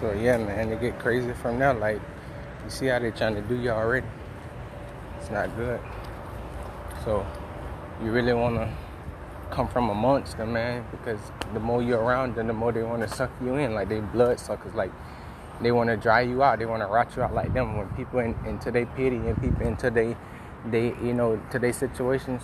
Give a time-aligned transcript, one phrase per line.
[0.00, 1.74] So yeah, man, it get crazy from there.
[1.74, 2.00] Like,
[2.64, 4.06] you see how they trying to do you already.
[5.20, 5.80] It's not good.
[7.04, 7.26] So
[8.02, 8.72] you really wanna
[9.50, 11.18] come from amongst them, man, because
[11.52, 13.74] the more you're around them, the more they wanna suck you in.
[13.74, 14.74] Like they blood suckers.
[14.74, 14.92] Like
[15.60, 16.60] they wanna dry you out.
[16.60, 17.76] They wanna rot you out like them.
[17.76, 20.16] When people in, into their pity and people into they
[20.70, 22.42] they you know to their situations,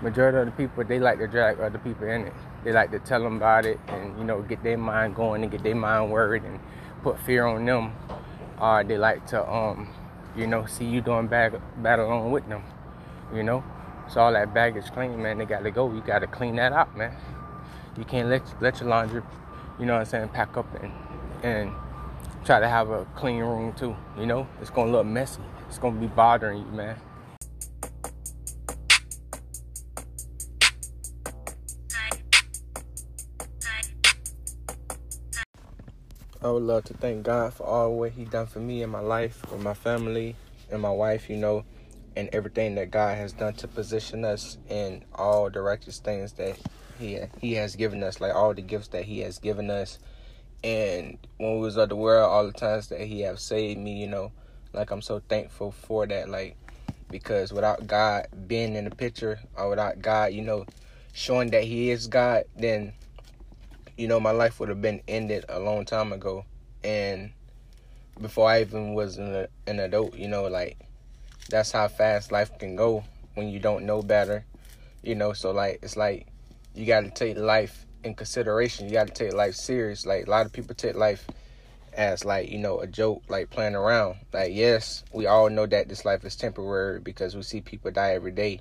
[0.00, 2.32] majority of the people they like to drag other people in it.
[2.64, 5.50] They like to tell them about it and you know get their mind going and
[5.50, 6.58] get their mind worried and
[7.02, 7.92] put fear on them.
[8.60, 9.88] Or they like to um
[10.36, 12.62] you know see you doing bad bad along with them.
[13.34, 13.62] You know,
[14.08, 15.38] so all that baggage clean, man.
[15.38, 15.92] They got to go.
[15.92, 17.14] You got to clean that up, man.
[17.96, 19.22] You can't let let your laundry,
[19.78, 20.92] you know what I'm saying, pack up and
[21.42, 21.72] and
[22.44, 23.94] try to have a clean room too.
[24.18, 25.42] You know, it's gonna look messy.
[25.68, 26.96] It's gonna be bothering you, man.
[36.40, 39.00] I would love to thank God for all what He done for me in my
[39.00, 40.36] life, with my family,
[40.70, 41.28] and my wife.
[41.28, 41.64] You know,
[42.16, 46.56] and everything that God has done to position us in all the righteous things that
[46.98, 49.98] He He has given us, like all the gifts that He has given us.
[50.62, 54.00] And when we was of the world, all the times that He have saved me,
[54.00, 54.30] you know,
[54.72, 56.28] like I'm so thankful for that.
[56.28, 56.56] Like
[57.10, 60.66] because without God being in the picture, or without God, you know,
[61.12, 62.92] showing that He is God, then
[63.98, 66.44] you know, my life would have been ended a long time ago.
[66.84, 67.32] And
[68.20, 70.78] before I even was an, an adult, you know, like
[71.50, 73.04] that's how fast life can go
[73.34, 74.44] when you don't know better,
[75.02, 75.32] you know.
[75.32, 76.28] So like, it's like
[76.76, 78.86] you got to take life in consideration.
[78.86, 80.06] You got to take life serious.
[80.06, 81.26] Like a lot of people take life
[81.92, 84.18] as like you know a joke, like playing around.
[84.32, 88.12] Like yes, we all know that this life is temporary because we see people die
[88.12, 88.60] every day,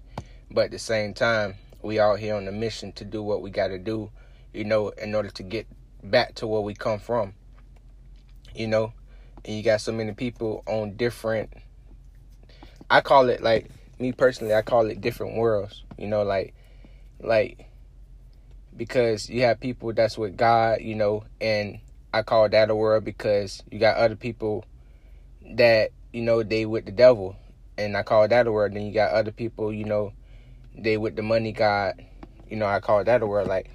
[0.50, 3.52] but at the same time, we all here on a mission to do what we
[3.52, 4.10] got to do
[4.54, 5.68] you know, in order to get
[6.04, 7.34] back to where we come from.
[8.56, 8.94] You know,
[9.46, 11.52] and you got so many people on different
[12.90, 15.84] I call it like me personally, I call it different worlds.
[15.98, 16.54] You know, like
[17.20, 17.70] like
[18.76, 21.80] because you have people that's with God, you know, and
[22.14, 24.64] I call that a world because you got other people
[25.56, 27.36] that, you know, they with the devil
[27.78, 28.74] and I call that a world.
[28.74, 30.14] Then you got other people, you know,
[30.78, 32.02] they with the money God,
[32.48, 33.48] you know, I call that a world.
[33.48, 33.70] Like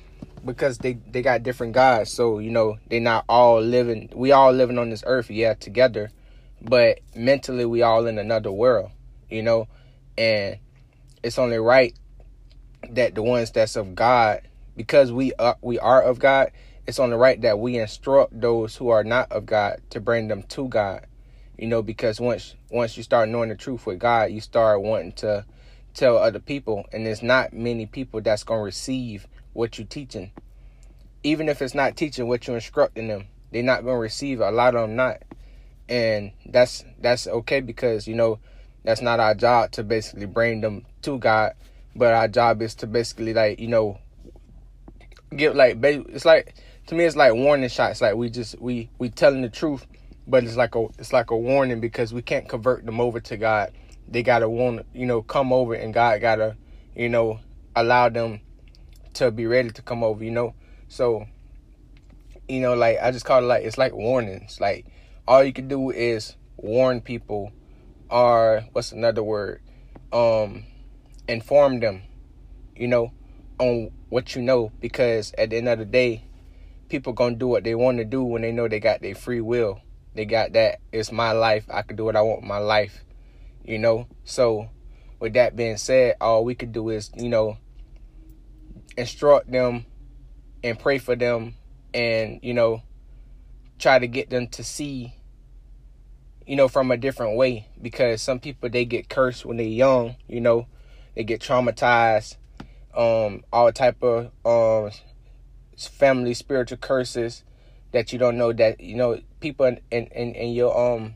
[0.44, 2.10] because they they got different gods.
[2.10, 6.10] So you know they're not all living we all living on this earth yeah together.
[6.60, 8.90] But mentally we all in another world
[9.28, 9.66] you know?
[10.16, 10.58] And
[11.22, 11.96] it's only right
[12.90, 14.42] that the ones that's of god
[14.76, 16.50] because we are we are of god
[16.84, 20.42] it's only right that we instruct those who are not of god to bring them
[20.44, 21.06] to god
[21.58, 21.82] you know?
[21.82, 25.44] Because once once you start knowing the truth with god you start wanting to
[25.94, 26.86] tell other people.
[26.92, 30.32] And there's not many people that's going to receive what you're teaching.
[31.22, 34.40] Even if it's not teaching what you're instructing them, they're not going to receive.
[34.40, 35.22] A lot of them not.
[35.88, 38.38] And that's that's okay because, you know,
[38.84, 41.52] that's not our job to basically bring them to God,
[41.94, 43.98] but our job is to basically like, you know,
[45.36, 46.54] get like it's like
[46.86, 49.86] to me it's like warning shots like we just we we telling the truth
[50.26, 53.36] but it's like a it's like a warning because we can't convert them over to
[53.36, 53.72] God.
[54.08, 56.56] They gotta want you know come over and God gotta
[56.94, 57.40] you know
[57.74, 58.40] allow them
[59.14, 60.54] to be ready to come over, you know.
[60.88, 61.26] So,
[62.48, 64.60] you know, like I just call it like it's like warnings.
[64.60, 64.86] Like
[65.26, 67.52] all you can do is warn people
[68.10, 69.62] or what's another word?
[70.12, 70.64] Um
[71.28, 72.02] inform them,
[72.76, 73.12] you know,
[73.58, 76.24] on what you know because at the end of the day,
[76.88, 79.40] people gonna do what they want to do when they know they got their free
[79.40, 79.80] will.
[80.14, 81.64] They got that it's my life.
[81.70, 83.04] I can do what I want my life.
[83.64, 84.08] You know?
[84.24, 84.68] So
[85.20, 87.56] with that being said, all we could do is, you know,
[88.96, 89.86] instruct them
[90.62, 91.54] and pray for them
[91.94, 92.82] and you know
[93.78, 95.14] try to get them to see
[96.46, 97.68] you know from a different way.
[97.80, 100.66] Because some people they get cursed when they're young you know
[101.14, 102.36] they get traumatized
[102.94, 104.90] um all type of um
[105.76, 107.42] family spiritual curses
[107.92, 111.14] that you don't know that you know people in in, in your um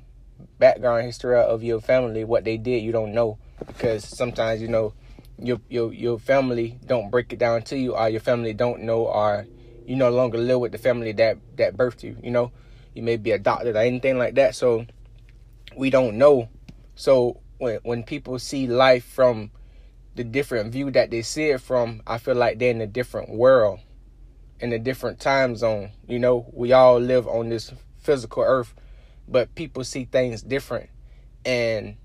[0.58, 3.38] background history of your family what they did you don't know.
[3.67, 4.93] Because sometimes you know
[5.38, 9.06] your your your family don't break it down to you or your family don't know
[9.06, 9.46] or
[9.86, 12.52] you no longer live with the family that that birthed you you know?
[12.94, 14.86] You may be adopted or anything like that so
[15.76, 16.48] we don't know.
[16.94, 19.50] So when when people see life from
[20.14, 23.28] the different view that they see it from i feel like they're in a different
[23.28, 23.80] world
[24.60, 26.46] in a different time zone you know?
[26.52, 28.74] We all live on this physical earth
[29.28, 30.88] but people see things different
[31.44, 31.96] and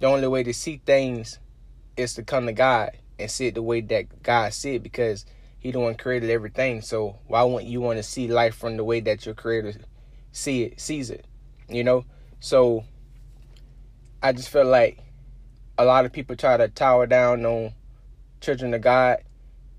[0.00, 1.38] the only way to see things
[1.96, 5.24] is to come to God and see it the way that God see it because
[5.58, 6.82] He the one created everything.
[6.82, 9.74] So why wouldn't you want to see life from the way that your Creator
[10.32, 11.24] see it, sees it,
[11.68, 12.04] you know.
[12.40, 12.84] So
[14.22, 14.98] I just feel like
[15.78, 17.72] a lot of people try to tower down on
[18.40, 19.18] children of God,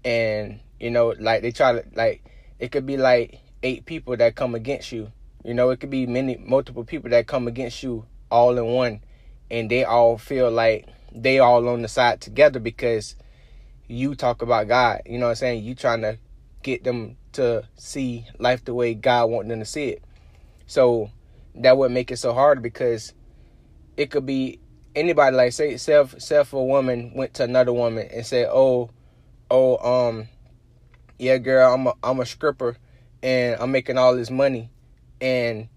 [0.03, 2.23] and you know, like they try to like
[2.59, 5.11] it could be like eight people that come against you.
[5.43, 9.01] You know, it could be many multiple people that come against you all in one,
[9.49, 13.15] and they all feel like they all on the side together because
[13.88, 15.01] you talk about God.
[15.06, 15.63] You know what I'm saying?
[15.63, 16.18] You trying to
[16.63, 20.04] get them to see life the way God want them to see it.
[20.65, 21.09] So
[21.56, 23.13] that would make it so hard because
[23.95, 24.59] it could be
[24.95, 28.89] anybody like say self self a woman went to another woman and said, "Oh,
[29.50, 30.27] oh, um,
[31.18, 32.77] yeah, girl, I'm a I'm a stripper
[33.24, 34.69] and I'm making all this money
[35.19, 35.68] and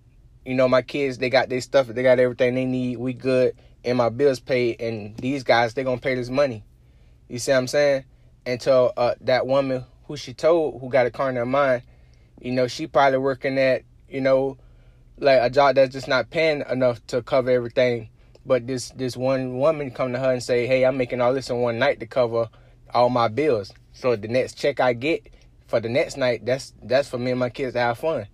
[0.45, 3.55] you know my kids they got their stuff, they got everything they need, we good,
[3.85, 6.65] and my bills paid, and these guys they gonna pay this money."
[7.29, 8.05] You see what I'm saying?
[8.45, 11.83] Until uh, that woman who she told who got a car in her mind,
[12.41, 14.59] you know, she probably working at, you know,
[15.19, 18.09] like a job that's just not paying enough to cover everything.
[18.45, 21.51] But this this one woman come to her and say, Hey, I'm making all this
[21.51, 22.49] in one night to cover
[22.93, 23.73] all my bills.
[23.93, 25.33] So the next check I get
[25.67, 28.27] for the next night, that's that's for me and my kids to have fun.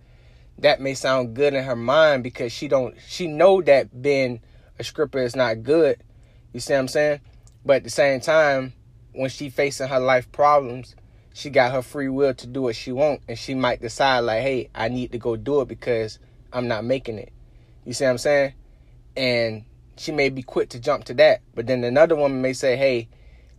[0.59, 4.41] That may sound good in her mind because she don't she know that being
[4.79, 6.03] a stripper is not good.
[6.53, 7.21] You see what I'm saying?
[7.65, 8.73] But at the same time,
[9.13, 10.95] when she facing her life problems,
[11.35, 14.43] she got her free will to do what she want, and she might decide like,
[14.43, 16.19] hey, I need to go do it because
[16.53, 17.33] I'm not making it.
[17.85, 18.55] You see what I'm saying?
[19.17, 19.65] And
[19.97, 23.09] she may be quick to jump to that, but then another woman may say, hey,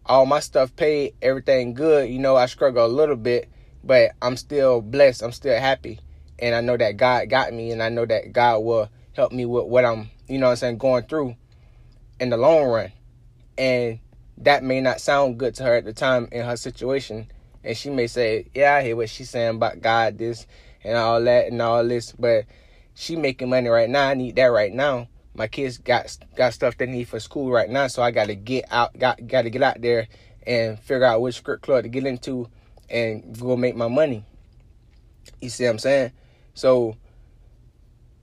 [0.06, 2.10] all my stuff paid, everything good.
[2.10, 3.50] You know, I struggle a little bit,
[3.84, 5.22] but I'm still blessed.
[5.22, 6.00] I'm still happy,
[6.40, 9.46] and I know that God got me, and I know that God will help me
[9.46, 11.36] with what I'm, you know, I'm saying, going through
[12.20, 12.92] in the long run.
[13.58, 14.00] And
[14.38, 17.28] that may not sound good to her at the time in her situation.
[17.64, 20.46] And she may say, Yeah, I hear what she's saying about God, this
[20.84, 22.46] and all that and all this, but
[22.94, 24.08] she making money right now.
[24.08, 25.08] I need that right now.
[25.34, 28.66] My kids got got stuff they need for school right now, so I gotta get
[28.72, 30.08] out got gotta get out there
[30.46, 32.48] and figure out which script club to get into
[32.90, 34.24] and go make my money.
[35.42, 36.12] You see what I'm saying?
[36.54, 36.96] So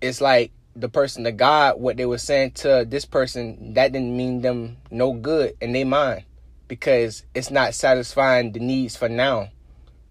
[0.00, 4.16] it's like the person to God, what they were saying to this person, that didn't
[4.16, 6.24] mean them no good in their mind
[6.68, 9.48] because it's not satisfying the needs for now.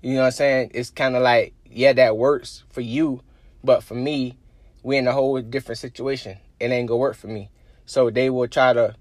[0.02, 0.72] You know what I'm saying?
[0.74, 3.22] It's kind of like, yeah, that works for you,
[3.64, 4.38] but for me,
[4.84, 6.38] we're in a whole different situation.
[6.60, 7.50] It ain't gonna work for me.
[7.86, 8.96] So they will try to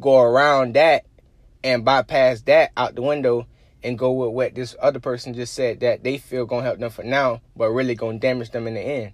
[0.00, 1.04] go around that
[1.62, 3.46] and bypass that out the window
[3.82, 6.90] and go with what this other person just said that they feel gonna help them
[6.90, 9.12] for now, but really gonna damage them in the end.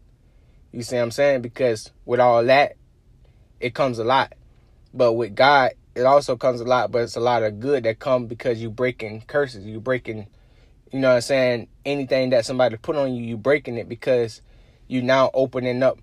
[0.72, 1.42] You see what I'm saying?
[1.42, 2.76] Because with all that,
[3.58, 4.34] it comes a lot.
[4.94, 7.98] But with God, it also comes a lot, but it's a lot of good that
[7.98, 9.64] come because you breaking curses.
[9.64, 10.28] You breaking,
[10.92, 11.68] you know what I'm saying?
[11.84, 14.42] Anything that somebody put on you, you breaking it because
[14.86, 15.98] you now opening up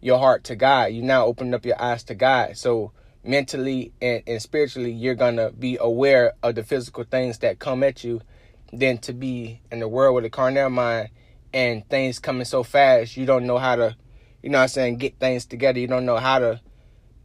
[0.00, 0.92] your heart to God.
[0.92, 2.56] You now opening up your eyes to God.
[2.56, 2.92] So
[3.24, 8.04] mentally and, and spiritually, you're gonna be aware of the physical things that come at
[8.04, 8.20] you
[8.72, 11.08] than to be in the world with a carnal mind
[11.52, 13.96] and things coming so fast you don't know how to
[14.44, 15.78] you know what I'm saying, get things together.
[15.78, 16.60] You don't know how to,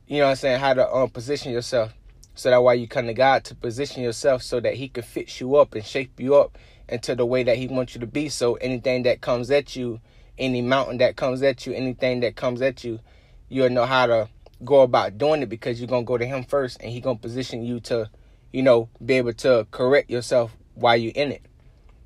[0.08, 1.94] you know what I'm saying, how to um, position yourself.
[2.34, 5.42] So that's why you come to God to position yourself so that He can fix
[5.42, 6.58] you up and shape you up
[6.88, 8.30] into the way that He wants you to be.
[8.30, 10.00] So anything that comes at you,
[10.38, 13.02] any mountain that comes at you, anything that comes at you,
[13.50, 14.30] you'll know how to
[14.64, 17.66] go about doing it because you're gonna go to Him first, and He gonna position
[17.66, 18.10] you to,
[18.54, 21.42] you know, be able to correct yourself while you're in it,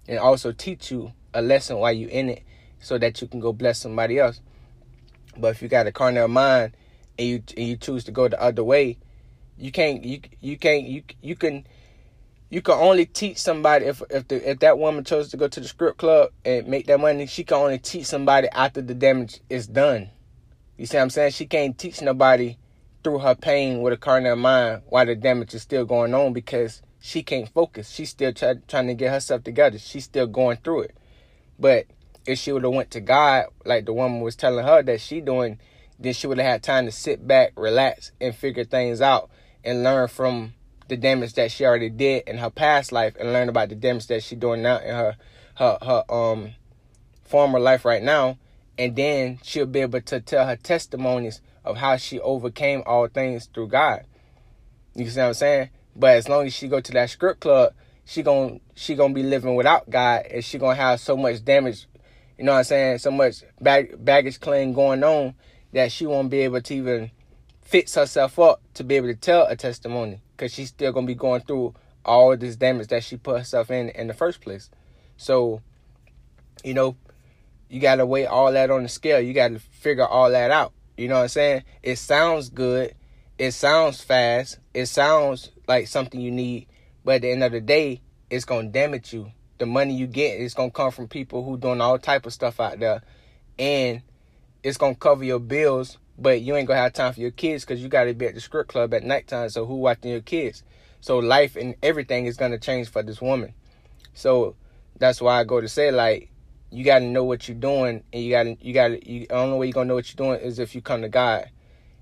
[0.08, 2.42] and also teach you a lesson while you're in it,
[2.80, 4.42] so that you can go bless somebody else.
[5.38, 6.76] But if you got a carnal mind
[7.18, 8.98] and you and you choose to go the other way,
[9.58, 11.66] you can't you you can't you you can
[12.50, 15.60] you can only teach somebody if if the if that woman chose to go to
[15.60, 19.42] the script club and make that money, she can only teach somebody after the damage
[19.50, 20.10] is done.
[20.78, 21.32] You see what I'm saying?
[21.32, 22.58] She can't teach nobody
[23.04, 26.82] through her pain with a carnal mind while the damage is still going on because
[27.00, 27.90] she can't focus.
[27.90, 29.78] She's still try, trying to get herself together.
[29.78, 30.98] She's still going through it.
[31.60, 31.86] But
[32.26, 35.22] if she would have went to God, like the woman was telling her that she
[35.22, 35.60] doing,
[36.00, 39.30] then she would have had time to sit back, relax, and figure things out
[39.64, 40.54] and learn from
[40.88, 44.08] the damage that she already did in her past life and learn about the damage
[44.08, 45.16] that she doing now in her
[45.56, 46.52] her her um
[47.24, 48.38] former life right now.
[48.78, 53.46] And then she'll be able to tell her testimonies of how she overcame all things
[53.46, 54.06] through God.
[54.96, 55.70] You see what I'm saying?
[55.96, 57.74] But as long as she go to that script club,
[58.06, 61.88] she gon' she gonna be living without God, and she gonna have so much damage
[62.38, 65.36] you know what I'm saying, so much bag, baggage claim going on
[65.74, 67.12] that she won't be able to even
[67.62, 71.12] fix herself up to be able to tell a testimony because she's still going to
[71.12, 71.74] be going through
[72.06, 74.70] all this damage that she put herself in in the first place.
[75.18, 75.62] So,
[76.64, 76.96] you know,
[77.70, 79.20] you gotta weigh all that on the scale.
[79.20, 80.74] You gotta figure all that out.
[80.98, 81.64] You know what I'm saying?
[81.82, 82.94] It sounds good.
[83.38, 84.60] It sounds fast.
[84.74, 86.68] It sounds like something you need.
[87.04, 89.32] But at the end of the day, it's gonna damage you.
[89.58, 92.60] The money you get is gonna come from people who doing all type of stuff
[92.60, 93.02] out there,
[93.60, 94.02] and
[94.64, 95.98] it's gonna cover your bills.
[96.18, 98.42] But you ain't gonna have time for your kids because you gotta be at the
[98.42, 99.50] script club at nighttime.
[99.50, 100.64] So who watching your kids?
[101.02, 103.54] So life and everything is gonna change for this woman.
[104.14, 104.56] So
[105.00, 106.30] that's why I go to say like
[106.74, 109.12] you got to know what you're doing, and you got to you got to.
[109.12, 111.10] You, the only way you're gonna know what you're doing is if you come to
[111.10, 111.50] God.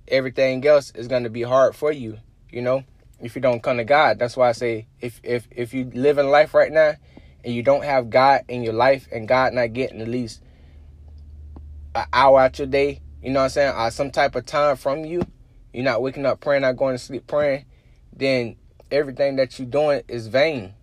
[0.08, 2.17] Everything else is gonna be hard for you,
[2.50, 2.84] you know,
[3.22, 4.20] if you don't come to God.
[4.20, 6.96] That's why I say if if if you live in life right now
[7.43, 10.41] and you don't have God in your life, and God not getting at least
[11.95, 14.75] an hour out your day, you know what I'm saying, or some type of time
[14.75, 15.21] from you,
[15.74, 17.65] you're not waking up praying, not going to sleep praying,
[18.15, 18.55] then
[18.89, 20.74] everything that you're doing is vain.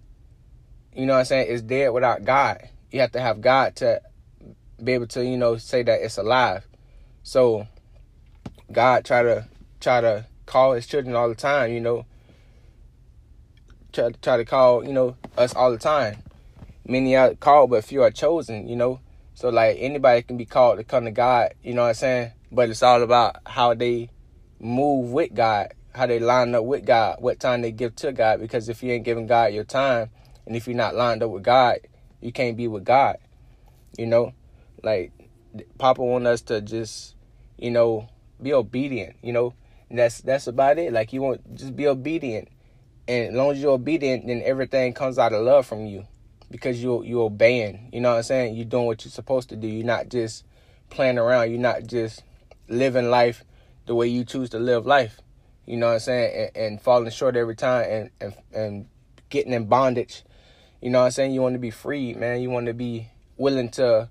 [0.94, 1.46] You know what I'm saying?
[1.48, 4.00] It's dead without God you have to have God to
[4.82, 6.66] be able to, you know, say that it's alive.
[7.22, 7.66] So
[8.72, 9.46] God try to
[9.80, 12.06] try to call his children all the time, you know.
[13.92, 16.18] Try try to call, you know, us all the time.
[16.88, 19.00] Many are called but few are chosen, you know.
[19.34, 22.32] So like anybody can be called to come to God, you know what I'm saying?
[22.50, 24.10] But it's all about how they
[24.58, 28.40] move with God, how they line up with God, what time they give to God.
[28.40, 30.10] Because if you ain't giving God your time
[30.46, 31.78] and if you're not lined up with God,
[32.20, 33.18] you can't be with God.
[33.96, 34.32] You know,
[34.82, 35.12] like
[35.78, 37.14] Papa want us to just,
[37.56, 38.08] you know,
[38.42, 39.16] be obedient.
[39.22, 39.54] You know,
[39.90, 40.92] and that's that's about it.
[40.92, 42.48] Like you want just be obedient,
[43.06, 46.06] and as long as you're obedient, then everything comes out of love from you,
[46.50, 47.90] because you you obeying.
[47.92, 48.56] You know what I'm saying?
[48.56, 49.66] You're doing what you're supposed to do.
[49.66, 50.44] You're not just
[50.90, 51.50] playing around.
[51.50, 52.22] You're not just
[52.68, 53.44] living life
[53.86, 55.20] the way you choose to live life.
[55.66, 56.50] You know what I'm saying?
[56.54, 58.86] And, and falling short every time, and and and
[59.30, 60.24] getting in bondage
[60.80, 61.32] you know what I'm saying?
[61.32, 62.40] You want to be free, man.
[62.40, 64.08] You want to be willing to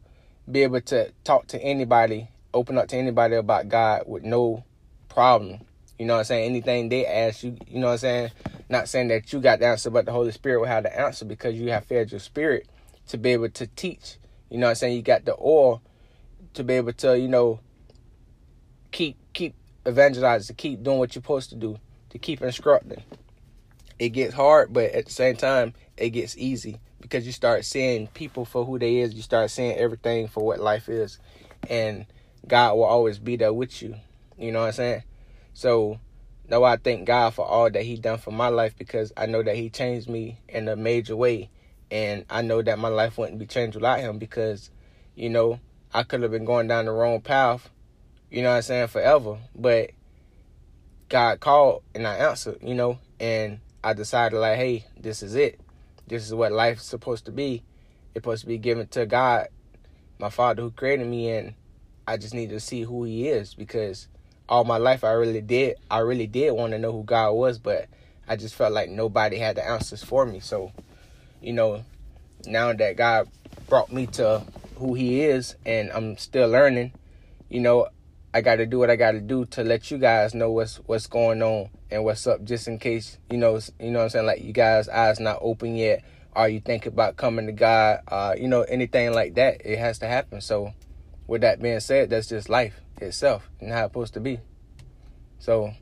[0.49, 4.65] be able to talk to anybody, open up to anybody about God with no
[5.07, 5.61] problem.
[5.97, 6.49] You know what I'm saying?
[6.49, 8.31] Anything they ask you, you know what I'm saying?
[8.69, 11.25] Not saying that you got the answer, but the Holy Spirit will have the answer
[11.25, 12.67] because you have fed your spirit
[13.07, 14.17] to be able to teach.
[14.49, 14.95] You know what I'm saying?
[14.95, 15.81] You got the oil
[16.53, 17.59] to be able to, you know,
[18.91, 19.55] keep keep
[19.87, 21.77] evangelizing, to keep doing what you're supposed to do,
[22.09, 23.03] to keep instructing.
[23.99, 28.07] It gets hard, but at the same time, it gets easy because you start seeing
[28.07, 29.13] people for who they is.
[29.13, 31.19] You start seeing everything for what life is,
[31.69, 32.05] and
[32.47, 33.95] God will always be there with you.
[34.37, 35.03] You know what I'm saying?
[35.53, 35.99] So
[36.49, 39.43] now I thank God for all that He done for my life because I know
[39.43, 41.49] that He changed me in a major way,
[41.91, 44.69] and I know that my life wouldn't be changed without Him because,
[45.15, 45.59] you know,
[45.93, 47.69] I could have been going down the wrong path.
[48.29, 48.87] You know what I'm saying?
[48.87, 49.91] Forever, but
[51.09, 52.57] God called and I answered.
[52.61, 55.59] You know, and I decided like, hey, this is it
[56.07, 57.63] this is what life's supposed to be.
[58.15, 59.49] It's supposed to be given to God,
[60.19, 61.53] my Father who created me, and
[62.07, 64.07] I just need to see who He is because
[64.49, 67.57] all my life I really did, I really did want to know who God was,
[67.57, 67.87] but
[68.27, 70.39] I just felt like nobody had the answers for me.
[70.39, 70.71] So,
[71.41, 71.83] you know,
[72.45, 73.29] now that God
[73.67, 74.43] brought me to
[74.75, 76.93] who He is, and I'm still learning,
[77.49, 77.87] you know,
[78.33, 80.77] I got to do what I got to do to let you guys know what's
[80.85, 84.09] what's going on and what's up, just in case you know, you know what I'm
[84.09, 84.25] saying.
[84.25, 86.03] Like you guys' eyes not open yet,
[86.35, 89.99] or you think about coming to God, uh, you know, anything like that, it has
[89.99, 90.41] to happen.
[90.41, 90.73] So,
[91.25, 94.39] with that being said, that's just life itself and how it's supposed to be.
[95.39, 95.73] So,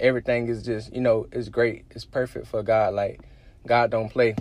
[0.00, 2.94] everything is just you know, it's great, it's perfect for God.
[2.94, 3.20] Like
[3.66, 4.36] God don't play,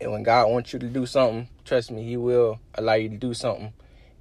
[0.00, 3.16] and when God wants you to do something, trust me, He will allow you to
[3.16, 3.72] do something,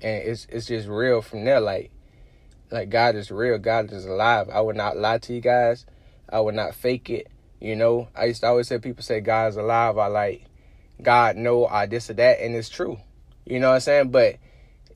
[0.01, 1.60] and it's it's just real from there.
[1.60, 1.91] Like
[2.72, 3.58] like God is real.
[3.58, 4.50] God is alive.
[4.50, 5.86] I would not lie to you guys.
[6.29, 7.27] I would not fake it.
[7.60, 9.98] You know, I used to always say people say God's alive.
[9.98, 10.46] I like
[11.01, 13.00] God know I this or that, and it's true.
[13.46, 14.10] You know what I'm saying?
[14.12, 14.38] But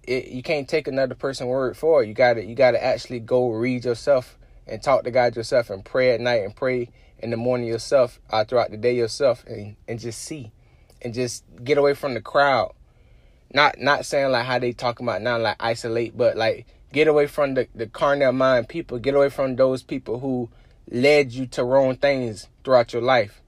[0.04, 2.08] it, you can't take another person's word for it.
[2.08, 6.14] You gotta you gotta actually go read yourself and talk to God yourself and pray
[6.14, 10.00] at night and pray in the morning yourself, uh, throughout the day yourself, and and
[10.00, 10.52] just see,
[11.02, 12.74] and just get away from the crowd.
[13.54, 17.26] Not not saying like how they talking about now, like isolate, but like Get away
[17.26, 19.00] from the, the carnal mind people.
[19.00, 20.52] Get away from those people who
[20.92, 23.42] led you to wrong things throughout your life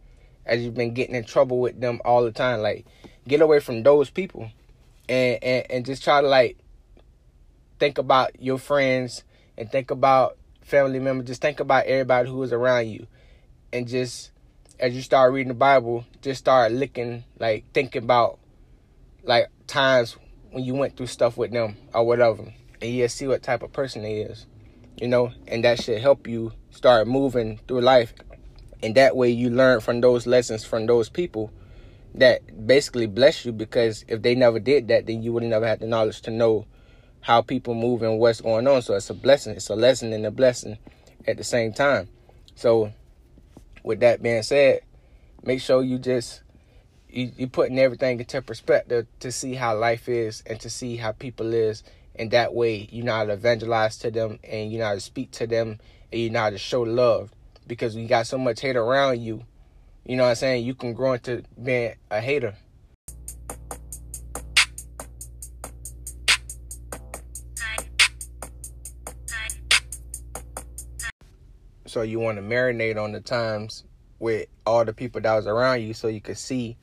[0.47, 2.61] as you've been getting in trouble with them all the time.
[2.61, 2.87] Like,
[3.27, 4.49] get away from those people
[5.07, 6.57] and, and, and just try to, like,
[7.79, 9.23] think about your friends
[9.57, 11.27] and think about family members.
[11.27, 13.07] Just think about everybody who is around you.
[13.73, 14.31] And just,
[14.79, 18.39] as you start reading the Bible, just start looking, like, thinking about,
[19.23, 20.17] like, times
[20.51, 23.73] when you went through stuff with them or whatever and you'll see what type of
[23.73, 24.45] person they is,
[24.95, 28.13] you know, and that should help you start moving through life.
[28.81, 31.51] And that way you learn from those lessons from those people
[32.15, 35.79] that basically bless you because if they never did that, then you would never had
[35.79, 36.65] the knowledge to know
[37.21, 38.81] how people move and what's going on.
[38.81, 39.55] So it's a blessing.
[39.55, 40.77] It's a lesson and a blessing
[41.27, 42.07] at the same time.
[42.55, 42.91] So
[43.83, 44.81] with that being said,
[45.43, 46.41] make sure you just
[47.09, 51.11] you, you putting everything into perspective to see how life is and to see how
[51.11, 51.83] people is
[52.15, 54.99] and that way you know how to evangelize to them and you know how to
[54.99, 55.79] speak to them
[56.11, 57.31] and you know how to show love
[57.67, 59.43] because you got so much hate around you
[60.05, 62.55] you know what i'm saying you can grow into being a hater
[71.85, 73.83] so you want to marinate on the times
[74.19, 76.77] with all the people that was around you so you could see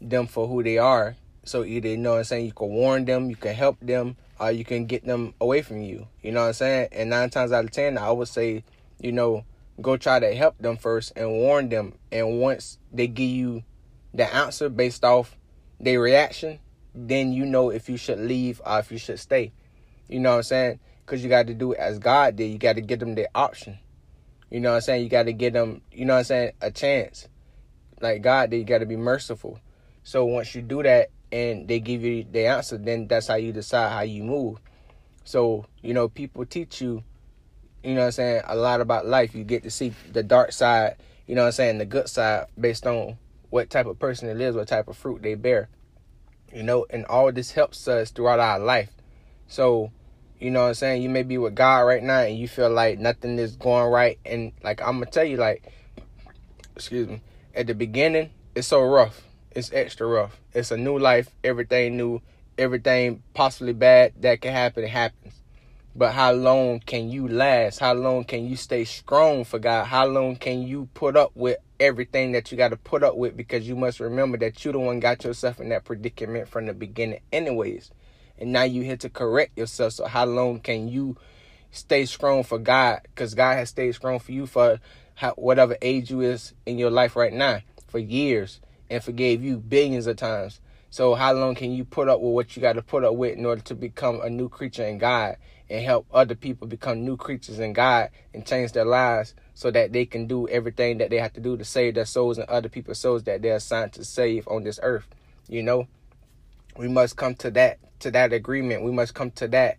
[0.00, 3.04] them for who they are so either you know what i'm saying you can warn
[3.04, 6.06] them you can help them or you can get them away from you.
[6.22, 6.88] You know what I'm saying?
[6.92, 8.64] And nine times out of ten, I would say,
[9.00, 9.44] you know,
[9.80, 11.94] go try to help them first and warn them.
[12.12, 13.64] And once they give you
[14.12, 15.36] the answer based off
[15.80, 16.58] their reaction,
[16.94, 19.52] then you know if you should leave or if you should stay.
[20.08, 20.80] You know what I'm saying?
[21.04, 22.46] Because you got to do as God did.
[22.46, 23.78] You got to give them the option.
[24.50, 25.02] You know what I'm saying?
[25.02, 27.28] You got to give them, you know what I'm saying, a chance.
[28.00, 29.58] Like God did, you got to be merciful.
[30.04, 33.52] So once you do that, and they give you the answer, then that's how you
[33.52, 34.60] decide how you move.
[35.24, 37.02] So, you know, people teach you,
[37.84, 39.34] you know what I'm saying, a lot about life.
[39.34, 42.46] You get to see the dark side, you know what I'm saying, the good side
[42.58, 43.18] based on
[43.50, 45.68] what type of person it is, what type of fruit they bear.
[46.52, 48.90] You know, and all this helps us throughout our life.
[49.48, 49.92] So,
[50.38, 52.70] you know what I'm saying, you may be with God right now and you feel
[52.70, 54.18] like nothing is going right.
[54.24, 55.64] And like I'm gonna tell you, like,
[56.74, 57.20] excuse me,
[57.54, 59.22] at the beginning, it's so rough
[59.54, 60.40] it's extra rough.
[60.52, 62.20] It's a new life, everything new,
[62.58, 65.40] everything possibly bad that can happen, it happens.
[65.96, 67.78] But how long can you last?
[67.78, 69.84] How long can you stay strong for God?
[69.84, 73.36] How long can you put up with everything that you got to put up with?
[73.36, 76.74] Because you must remember that you the one got yourself in that predicament from the
[76.74, 77.92] beginning, anyways.
[78.38, 79.92] And now you here to correct yourself.
[79.92, 81.16] So how long can you
[81.70, 83.02] stay strong for God?
[83.04, 84.80] Because God has stayed strong for you for
[85.14, 89.58] how, whatever age you is in your life right now for years and forgave you
[89.58, 90.60] billions of times.
[90.94, 93.36] So how long can you put up with what you got to put up with
[93.36, 97.16] in order to become a new creature in God and help other people become new
[97.16, 101.18] creatures in God and change their lives so that they can do everything that they
[101.18, 104.04] have to do to save their souls and other people's souls that they're assigned to
[104.04, 105.08] save on this earth.
[105.48, 105.88] You know,
[106.76, 108.84] we must come to that to that agreement.
[108.84, 109.78] We must come to that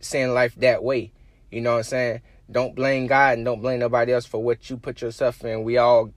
[0.00, 1.12] seeing life that way.
[1.52, 2.22] You know what I'm saying?
[2.50, 5.62] Don't blame God and don't blame nobody else for what you put yourself in.
[5.62, 6.10] We all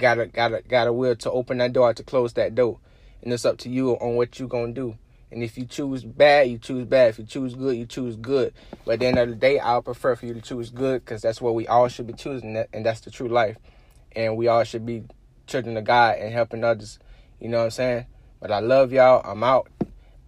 [0.00, 2.80] got a got a got a will to open that door to close that door,
[3.22, 4.96] and it's up to you on what you're gonna do.
[5.30, 7.10] And if you choose bad, you choose bad.
[7.10, 8.52] If you choose good, you choose good.
[8.84, 11.22] But at the end of the day, I'll prefer for you to choose good because
[11.22, 13.56] that's what we all should be choosing, and that's the true life.
[14.14, 15.04] And we all should be
[15.46, 16.98] children of God and helping others.
[17.40, 18.06] You know what I'm saying?
[18.40, 19.22] But I love y'all.
[19.24, 19.68] I'm out.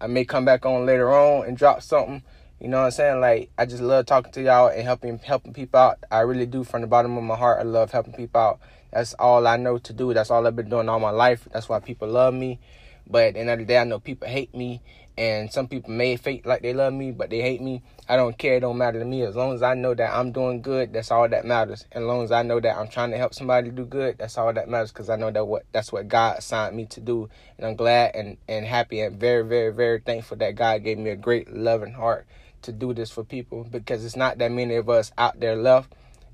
[0.01, 2.23] I may come back on later on and drop something.
[2.59, 3.21] You know what I'm saying?
[3.21, 5.99] Like I just love talking to y'all and helping helping people out.
[6.09, 7.59] I really do from the bottom of my heart.
[7.59, 8.59] I love helping people out.
[8.91, 10.13] That's all I know to do.
[10.13, 11.47] That's all I've been doing all my life.
[11.51, 12.59] That's why people love me.
[13.07, 14.81] But at the end of the day, I know people hate me.
[15.17, 17.83] And some people may fake like they love me, but they hate me.
[18.09, 18.55] I don't care.
[18.55, 19.21] It don't matter to me.
[19.21, 21.85] As long as I know that I'm doing good, that's all that matters.
[21.93, 24.37] And as long as I know that I'm trying to help somebody do good, that's
[24.37, 24.91] all that matters.
[24.91, 27.29] Because I know that what that's what God assigned me to do.
[27.57, 31.11] And I'm glad and, and happy and very, very, very thankful that God gave me
[31.11, 32.27] a great loving heart
[32.63, 33.63] to do this for people.
[33.63, 35.93] Because it's not that many of us out there left.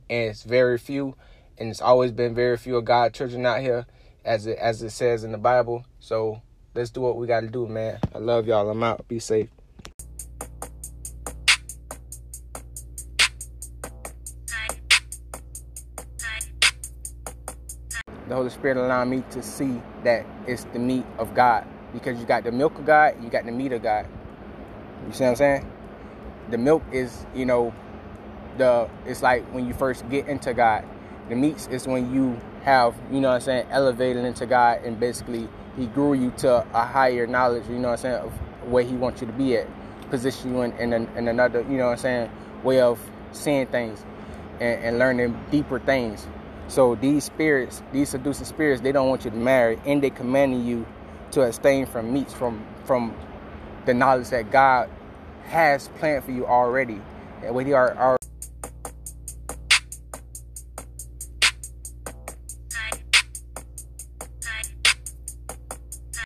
[0.10, 1.16] And it's very few
[1.62, 3.86] and it's always been very few of God children out here,
[4.26, 5.86] as it as it says in the Bible.
[6.00, 6.42] So
[6.76, 8.00] let's do what we got to do, man.
[8.14, 8.70] I love y'all.
[8.70, 9.08] I'm out.
[9.08, 9.50] Be safe.
[18.28, 22.26] The Holy Spirit allowed me to see that it's the meat of God because you
[22.26, 24.08] got the milk of God, you got the meat of God.
[25.06, 25.72] You see what I'm saying?
[26.50, 27.74] The milk is, you know,
[28.58, 30.86] the it's like when you first get into God
[31.32, 35.00] the meats is when you have, you know what I'm saying, elevated into God and
[35.00, 38.32] basically he grew you to a higher knowledge, you know what I'm saying, of
[38.70, 39.68] where he wants you to be at.
[40.10, 42.32] Position you in, in, in another, you know what I'm saying,
[42.64, 43.00] way of
[43.32, 44.04] seeing things
[44.60, 46.28] and, and learning deeper things.
[46.68, 50.66] So these spirits, these seducing spirits, they don't want you to marry and they commanding
[50.66, 50.86] you
[51.32, 53.16] to abstain from meats, from from
[53.86, 54.90] the knowledge that God
[55.46, 57.02] has planned for you already.
[57.44, 58.18] And what he are,